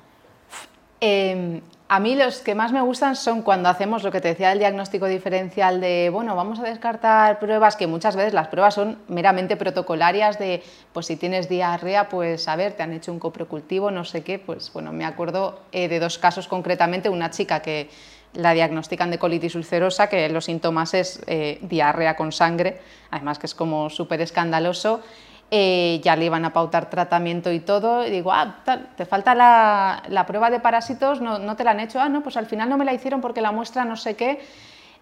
Eh, 1.01 1.61
a 1.91 1.99
mí 1.99 2.15
los 2.15 2.39
que 2.41 2.53
más 2.53 2.71
me 2.71 2.81
gustan 2.81 3.15
son 3.15 3.41
cuando 3.41 3.67
hacemos 3.67 4.03
lo 4.03 4.11
que 4.11 4.21
te 4.21 4.27
decía 4.27 4.51
el 4.51 4.59
diagnóstico 4.59 5.07
diferencial 5.07 5.81
de, 5.81 6.11
bueno, 6.13 6.35
vamos 6.35 6.59
a 6.59 6.63
descartar 6.63 7.39
pruebas, 7.39 7.75
que 7.75 7.87
muchas 7.87 8.15
veces 8.15 8.31
las 8.31 8.49
pruebas 8.49 8.75
son 8.75 8.99
meramente 9.07 9.57
protocolarias 9.57 10.37
de, 10.37 10.61
pues 10.93 11.07
si 11.07 11.15
tienes 11.15 11.49
diarrea, 11.49 12.07
pues 12.07 12.47
a 12.47 12.55
ver, 12.55 12.73
te 12.73 12.83
han 12.83 12.93
hecho 12.93 13.11
un 13.11 13.17
coprocultivo, 13.17 13.89
no 13.89 14.05
sé 14.05 14.23
qué, 14.23 14.37
pues 14.37 14.71
bueno, 14.71 14.93
me 14.93 15.03
acuerdo 15.03 15.61
eh, 15.71 15.87
de 15.87 15.99
dos 15.99 16.19
casos 16.19 16.47
concretamente, 16.47 17.09
una 17.09 17.31
chica 17.31 17.61
que 17.61 17.89
la 18.33 18.53
diagnostican 18.53 19.11
de 19.11 19.17
colitis 19.17 19.55
ulcerosa, 19.55 20.07
que 20.07 20.29
los 20.29 20.45
síntomas 20.45 20.93
es 20.93 21.21
eh, 21.27 21.59
diarrea 21.61 22.15
con 22.15 22.31
sangre, 22.31 22.79
además 23.11 23.39
que 23.39 23.47
es 23.47 23.55
como 23.55 23.89
súper 23.89 24.21
escandaloso. 24.21 25.01
Eh, 25.51 25.99
ya 26.03 26.15
le 26.15 26.25
iban 26.25 26.45
a 26.45 26.53
pautar 26.53 26.91
tratamiento 26.91 27.51
y 27.51 27.59
todo, 27.59 28.05
y 28.05 28.11
digo, 28.11 28.31
ah, 28.31 28.57
te 28.95 29.05
falta 29.07 29.33
la, 29.33 30.03
la 30.07 30.27
prueba 30.27 30.51
de 30.51 30.59
parásitos, 30.59 31.21
no, 31.21 31.39
no, 31.39 31.55
te 31.55 31.63
la 31.63 31.71
han 31.71 31.79
hecho, 31.79 31.99
ah, 31.99 32.07
no, 32.07 32.21
pues 32.21 32.37
al 32.37 32.45
final 32.45 32.69
no 32.69 32.77
me 32.77 32.85
la 32.85 32.93
hicieron 32.93 33.19
porque 33.19 33.41
la 33.41 33.51
muestra 33.51 33.83
no 33.83 33.97
sé 33.97 34.15
qué, 34.15 34.41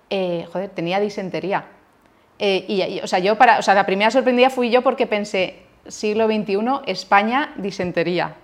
eh, 0.09 0.47
joder, 0.53 0.69
tenía 0.69 1.01
disentería. 1.01 1.65
y, 2.39 2.81
y, 2.81 3.01
o 3.03 3.07
sea, 3.07 3.19
yo 3.19 3.37
para, 3.37 3.59
o 3.59 3.61
sea, 3.61 3.73
la 3.73 3.85
primera 3.85 4.09
sorprendida 4.09 4.49
fui 4.49 4.69
yo 4.69 4.83
porque 4.83 5.05
pensé, 5.05 5.63
siglo 5.85 6.27
XXI, 6.27 6.59
España, 6.85 7.53
disentería. 7.57 8.35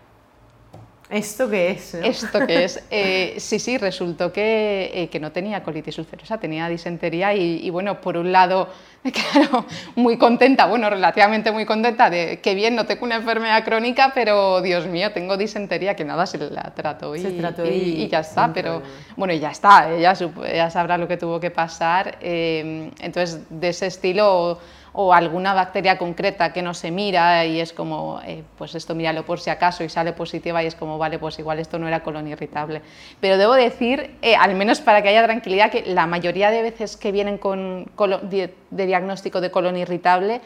¿Esto 1.13 1.47
qué 1.47 1.69
es? 1.69 1.93
¿Esto 1.93 2.45
qué 2.47 2.63
es? 2.63 2.83
Eh, 2.95 3.35
sí, 3.37 3.59
sí, 3.59 3.77
resultó 3.77 4.31
que, 4.31 4.91
eh, 4.93 5.09
que, 5.09 5.19
no 5.19 5.31
tenía 5.31 5.63
colitis 5.63 5.97
ulcerosa, 5.97 6.37
tenía 6.39 6.67
disentería 6.69 7.33
y, 7.33 7.65
y, 7.65 7.69
bueno, 7.69 8.01
por 8.01 8.17
un 8.17 8.31
lado, 8.31 8.69
claro, 9.33 9.65
muy 9.95 10.17
contenta, 10.17 10.65
bueno, 10.67 10.89
relativamente 10.89 11.51
muy 11.51 11.65
contenta 11.65 12.09
de 12.09 12.39
que 12.39 12.55
bien, 12.55 12.75
no 12.75 12.85
tengo 12.85 13.05
una 13.05 13.15
enfermedad 13.15 13.63
crónica, 13.63 14.11
pero 14.13 14.61
Dios 14.61 14.85
mío, 14.87 15.11
tengo 15.11 15.37
disentería, 15.37 15.95
que 15.95 16.05
nada, 16.05 16.25
se 16.25 16.37
la 16.37 16.73
trato 16.75 17.15
y, 17.15 17.21
se 17.21 17.31
trató 17.31 17.65
y, 17.65 18.03
y 18.03 18.07
ya 18.07 18.19
está, 18.19 18.51
pero 18.53 18.81
bueno, 19.15 19.33
ya 19.33 19.51
está, 19.51 19.91
ella, 19.91 20.13
ella, 20.45 20.69
sabrá 20.69 20.97
lo 20.97 21.07
que 21.07 21.17
tuvo 21.17 21.39
que 21.39 21.51
pasar, 21.51 22.17
eh, 22.21 22.91
entonces 22.99 23.39
de 23.49 23.69
ese 23.69 23.87
estilo 23.87 24.59
o 24.93 25.11
alguna 25.11 25.53
bacteria 25.53 25.97
concreta 25.97 26.53
que 26.53 26.61
no 26.61 26.73
se 26.73 26.91
mira 26.91 27.45
y 27.45 27.59
es 27.59 27.73
como, 27.73 28.21
eh, 28.25 28.43
pues 28.57 28.75
esto 28.75 28.93
míralo 28.93 29.25
por 29.25 29.39
si 29.39 29.49
acaso 29.49 29.83
y 29.83 29.89
sale 29.89 30.13
positiva 30.13 30.63
y 30.63 30.67
es 30.67 30.75
como, 30.75 30.99
vale, 30.99 31.17
pues 31.17 31.39
igual 31.39 31.59
esto 31.59 31.79
no 31.79 31.87
era 31.87 32.03
colon 32.03 32.27
irritable. 32.27 32.81
Pero 33.19 33.37
debo 33.37 33.53
decir, 33.53 34.15
eh, 34.21 34.35
al 34.35 34.53
menos 34.53 34.81
para 34.81 35.01
que 35.01 35.09
haya 35.09 35.23
tranquilidad, 35.23 35.71
que 35.71 35.83
la 35.87 36.05
mayoría 36.05 36.51
de 36.51 36.61
veces 36.61 36.95
que 36.95 37.11
vienen 37.11 37.39
con 37.39 37.91
de, 38.29 38.53
diagnóstico 38.69 39.41
de 39.41 39.49
colon 39.49 39.77
irritable, 39.77 40.41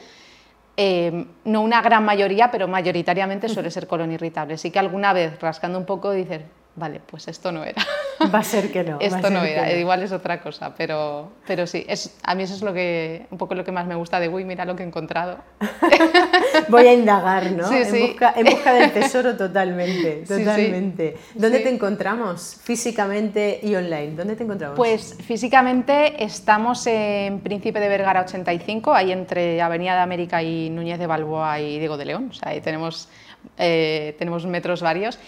eh, 0.77 1.25
no 1.44 1.62
una 1.62 1.82
gran 1.82 2.06
mayoría, 2.06 2.50
pero 2.50 2.70
mayoritariamente 2.70 3.50
suele 3.50 3.70
ser 3.70 3.86
colon 3.86 4.13
irritable. 4.13 4.58
Sí 4.58 4.72
que 4.72 4.80
alguna 4.80 5.12
vez 5.12 5.38
rascando 5.42 5.77
un 5.77 5.86
poco 5.86 6.12
dices, 6.12 6.42
vale, 6.77 7.01
pues 7.05 7.27
esto 7.27 7.51
no 7.51 7.63
era. 7.63 7.84
Va 8.34 8.39
a 8.39 8.43
ser 8.43 8.72
que 8.72 8.84
no. 8.84 8.98
esto 9.01 9.29
no 9.29 9.43
era, 9.43 9.65
no. 9.65 9.75
igual 9.75 10.03
es 10.03 10.12
otra 10.12 10.39
cosa, 10.41 10.74
pero, 10.75 11.31
pero 11.46 11.67
sí, 11.67 11.86
es, 11.89 12.15
a 12.24 12.36
mí 12.36 12.43
eso 12.43 12.53
es 12.53 12.62
lo 12.62 12.74
que, 12.74 13.25
un 13.31 13.38
poco 13.38 13.55
lo 13.55 13.65
que 13.65 13.72
más 13.72 13.86
me 13.86 13.96
gusta 13.96 14.19
de, 14.19 14.29
uy, 14.29 14.46
mira 14.46 14.63
lo 14.63 14.75
que 14.75 14.84
he 14.84 14.86
encontrado. 14.86 15.39
Voy 16.69 16.88
a 16.88 16.93
indagar, 16.93 17.51
¿no? 17.51 17.67
Sí, 17.67 17.77
en, 17.77 17.86
sí. 17.86 18.01
Busca, 18.07 18.34
en, 18.36 18.46
busca, 18.46 18.74
del 18.74 18.91
tesoro 18.91 19.36
totalmente, 19.36 20.24
totalmente. 20.27 21.15
Sí, 21.17 21.24
sí. 21.34 21.39
¿Dónde 21.39 21.60
te 21.60 21.69
encontramos 21.69 22.57
físicamente 22.63 23.60
y 23.62 23.75
online? 23.75 24.15
¿Dónde 24.15 24.36
te 24.36 24.43
encontramos? 24.43 24.77
Pues 24.77 25.17
físicamente 25.22 26.24
estamos 26.24 26.86
en 26.88 27.39
Príncipe 27.39 27.79
de 27.79 27.89
Vergara 27.89 28.22
85, 28.22 28.93
ahí 28.93 29.12
entre 29.12 29.62
Avenida 29.62 29.96
de 29.96 30.01
América 30.01 30.43
y 30.43 30.69
Núñez 30.69 31.00
de 31.00 31.07
Balboa 31.07 31.60
y 31.60 31.79
Diego 31.79 31.98
de 31.98 32.05
León, 32.05 32.27
o 32.29 32.34
sea, 32.34 32.50
ahí 32.50 32.62
tenemos, 32.62 33.10
eh, 33.57 34.15
tenemos 34.19 34.46
metros 34.46 34.81
varios. 34.81 35.19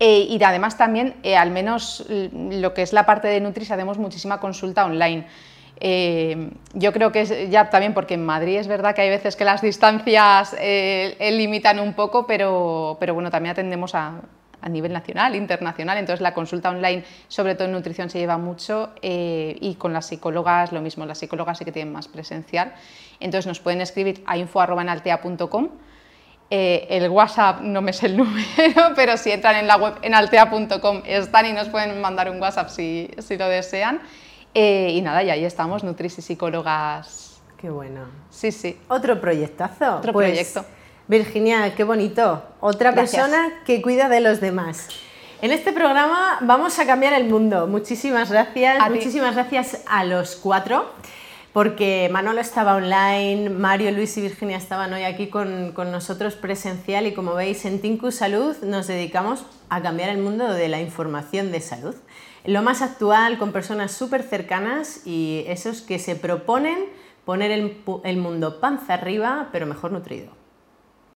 Eh, 0.00 0.26
y 0.28 0.42
además 0.42 0.76
también, 0.76 1.14
eh, 1.22 1.36
al 1.36 1.50
menos 1.50 2.04
lo 2.08 2.74
que 2.74 2.82
es 2.82 2.92
la 2.92 3.06
parte 3.06 3.28
de 3.28 3.40
Nutri, 3.40 3.64
hacemos 3.64 3.98
muchísima 3.98 4.40
consulta 4.40 4.84
online. 4.84 5.26
Eh, 5.80 6.50
yo 6.72 6.92
creo 6.92 7.10
que 7.10 7.22
es 7.22 7.50
ya 7.50 7.68
también 7.70 7.94
porque 7.94 8.14
en 8.14 8.24
Madrid 8.24 8.58
es 8.58 8.68
verdad 8.68 8.94
que 8.94 9.02
hay 9.02 9.10
veces 9.10 9.36
que 9.36 9.44
las 9.44 9.60
distancias 9.60 10.54
eh, 10.58 11.30
limitan 11.32 11.80
un 11.80 11.94
poco, 11.94 12.26
pero, 12.26 12.96
pero 13.00 13.14
bueno, 13.14 13.30
también 13.30 13.52
atendemos 13.52 13.94
a, 13.94 14.20
a, 14.60 14.68
nivel 14.68 14.92
nacional, 14.92 15.34
internacional, 15.34 15.98
entonces 15.98 16.20
la 16.20 16.32
consulta 16.32 16.70
online, 16.70 17.04
sobre 17.28 17.54
todo 17.54 17.66
en 17.66 17.72
nutrición, 17.72 18.08
se 18.08 18.18
lleva 18.18 18.38
mucho 18.38 18.90
eh, 19.02 19.56
y 19.60 19.74
con 19.74 19.92
las 19.92 20.06
psicólogas 20.06 20.72
lo 20.72 20.80
mismo, 20.80 21.06
las 21.06 21.18
psicólogas 21.18 21.58
sí 21.58 21.64
que 21.64 21.72
tienen 21.72 21.92
más 21.92 22.08
presencial. 22.08 22.72
Entonces 23.18 23.46
nos 23.46 23.60
pueden 23.60 23.80
escribir 23.80 24.22
a 24.26 24.38
info.altea.com 24.38 25.68
eh, 26.50 26.86
el 26.90 27.08
WhatsApp 27.08 27.60
no 27.60 27.82
me 27.82 27.92
sé 27.92 28.06
el 28.06 28.16
número, 28.18 28.92
pero 28.94 29.16
si 29.16 29.30
entran 29.30 29.56
en 29.56 29.66
la 29.66 29.76
web 29.76 29.94
en 30.02 30.14
altea.com 30.14 31.02
están 31.06 31.46
y 31.46 31.52
nos 31.52 31.68
pueden 31.68 32.00
mandar 32.00 32.30
un 32.30 32.40
WhatsApp 32.40 32.68
si, 32.68 33.10
si 33.18 33.36
lo 33.36 33.48
desean. 33.48 34.00
Eh, 34.54 34.90
y 34.92 35.00
nada, 35.00 35.22
y 35.22 35.30
ahí 35.30 35.44
estamos, 35.44 35.82
Nutris 35.82 36.18
y 36.18 36.22
psicólogas. 36.22 37.42
Qué 37.60 37.70
bueno. 37.70 38.02
Sí, 38.30 38.52
sí. 38.52 38.78
Otro 38.88 39.20
proyectazo. 39.20 39.96
Otro 39.96 40.12
pues, 40.12 40.28
proyecto. 40.28 40.64
Virginia, 41.08 41.74
qué 41.74 41.84
bonito. 41.84 42.42
Otra 42.60 42.92
Gracias. 42.92 43.22
persona 43.22 43.62
que 43.64 43.82
cuida 43.82 44.08
de 44.08 44.20
los 44.20 44.40
demás. 44.40 44.88
En 45.42 45.50
este 45.50 45.72
programa 45.72 46.38
vamos 46.42 46.78
a 46.78 46.86
cambiar 46.86 47.12
el 47.14 47.24
mundo. 47.24 47.66
Muchísimas 47.66 48.30
gracias. 48.30 48.80
A 48.80 48.88
Muchísimas 48.88 49.34
gracias 49.34 49.82
a 49.86 50.04
los 50.04 50.36
cuatro 50.36 50.90
porque 51.54 52.08
Manolo 52.10 52.40
estaba 52.40 52.74
online, 52.74 53.48
Mario, 53.48 53.92
Luis 53.92 54.16
y 54.18 54.20
Virginia 54.20 54.56
estaban 54.56 54.92
hoy 54.92 55.04
aquí 55.04 55.28
con, 55.28 55.70
con, 55.70 55.92
nosotros 55.92 56.34
presencial 56.34 57.06
y 57.06 57.14
como 57.14 57.34
veis 57.34 57.64
en 57.64 57.80
Tinku 57.80 58.10
Salud 58.10 58.56
nos 58.64 58.88
dedicamos 58.88 59.46
a 59.68 59.80
cambiar 59.80 60.10
el 60.10 60.18
mundo 60.18 60.52
de 60.52 60.68
la 60.68 60.80
información 60.80 61.52
de 61.52 61.60
salud. 61.60 61.94
Lo 62.44 62.62
más 62.62 62.82
actual, 62.82 63.38
con 63.38 63.52
personas 63.52 63.92
súper 63.92 64.24
cercanas 64.24 65.06
y 65.06 65.44
esos 65.46 65.80
que 65.80 66.00
se 66.00 66.16
proponen 66.16 66.86
poner 67.24 67.52
el, 67.52 67.76
el 68.02 68.16
mundo 68.16 68.58
panza 68.58 68.94
arriba, 68.94 69.50
pero 69.52 69.64
mejor 69.64 69.92
nutrido. 69.92 70.43